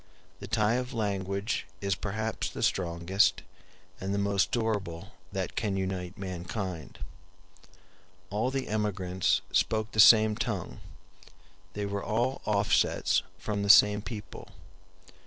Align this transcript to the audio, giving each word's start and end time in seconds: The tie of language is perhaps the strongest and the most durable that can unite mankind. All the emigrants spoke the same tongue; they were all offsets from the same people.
The 0.39 0.47
tie 0.47 0.77
of 0.81 0.95
language 0.95 1.67
is 1.79 1.93
perhaps 1.93 2.49
the 2.49 2.63
strongest 2.63 3.43
and 3.99 4.15
the 4.15 4.17
most 4.17 4.49
durable 4.49 5.11
that 5.31 5.55
can 5.55 5.77
unite 5.77 6.17
mankind. 6.17 6.97
All 8.31 8.49
the 8.49 8.67
emigrants 8.67 9.41
spoke 9.51 9.91
the 9.91 9.99
same 9.99 10.35
tongue; 10.35 10.79
they 11.73 11.85
were 11.85 12.03
all 12.03 12.41
offsets 12.45 13.21
from 13.37 13.61
the 13.61 13.69
same 13.69 14.01
people. 14.01 14.47